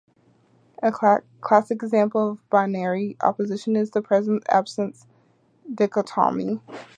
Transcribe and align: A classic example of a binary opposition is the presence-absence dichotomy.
A 0.81 0.91
classic 1.41 1.83
example 1.83 2.27
of 2.31 2.37
a 2.37 2.41
binary 2.49 3.17
opposition 3.21 3.75
is 3.75 3.91
the 3.91 4.01
presence-absence 4.01 5.05
dichotomy. 5.71 6.59